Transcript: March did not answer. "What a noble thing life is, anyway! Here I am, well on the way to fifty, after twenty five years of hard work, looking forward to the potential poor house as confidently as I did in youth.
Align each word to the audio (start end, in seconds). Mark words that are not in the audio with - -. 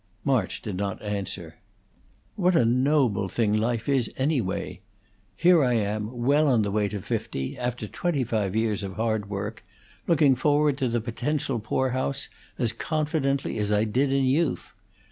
March 0.23 0.63
did 0.63 0.77
not 0.77 0.99
answer. 1.03 1.57
"What 2.35 2.55
a 2.55 2.65
noble 2.65 3.27
thing 3.29 3.53
life 3.53 3.87
is, 3.87 4.11
anyway! 4.17 4.81
Here 5.35 5.63
I 5.63 5.73
am, 5.73 6.23
well 6.25 6.47
on 6.47 6.63
the 6.63 6.71
way 6.71 6.87
to 6.89 7.03
fifty, 7.03 7.55
after 7.55 7.87
twenty 7.87 8.23
five 8.23 8.55
years 8.55 8.81
of 8.81 8.93
hard 8.93 9.29
work, 9.29 9.63
looking 10.07 10.33
forward 10.35 10.79
to 10.79 10.87
the 10.89 11.01
potential 11.01 11.59
poor 11.59 11.89
house 11.91 12.29
as 12.57 12.73
confidently 12.73 13.59
as 13.59 13.71
I 13.71 13.83
did 13.83 14.11
in 14.11 14.23
youth. 14.25 14.73